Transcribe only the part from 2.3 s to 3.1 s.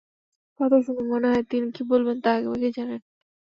আগেভাগেই জানেন।